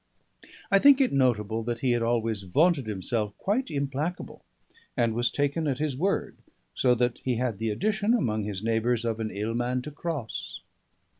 I 0.71 0.79
think 0.79 0.99
it 0.99 1.13
notable 1.13 1.61
that 1.61 1.81
he 1.81 1.91
had 1.91 2.01
always 2.01 2.41
vaunted 2.41 2.87
himself 2.87 3.37
quite 3.37 3.69
implacable, 3.69 4.43
and 4.97 5.13
was 5.13 5.29
taken 5.29 5.67
at 5.67 5.77
his 5.77 5.95
word; 5.95 6.37
so 6.73 6.95
that 6.95 7.19
he 7.19 7.35
had 7.35 7.59
the 7.59 7.69
addition, 7.69 8.15
among 8.15 8.45
his 8.45 8.63
neighbours 8.63 9.05
of 9.05 9.19
"an 9.19 9.29
ill 9.29 9.53
man 9.53 9.83
to 9.83 9.91
cross." 9.91 10.61